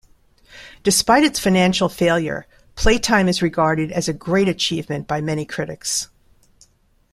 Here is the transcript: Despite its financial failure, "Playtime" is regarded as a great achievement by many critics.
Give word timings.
Despite 0.81 1.23
its 1.23 1.37
financial 1.37 1.87
failure, 1.87 2.47
"Playtime" 2.73 3.29
is 3.29 3.43
regarded 3.43 3.91
as 3.91 4.07
a 4.09 4.13
great 4.13 4.47
achievement 4.49 5.07
by 5.07 5.21
many 5.21 5.45
critics. 5.45 6.09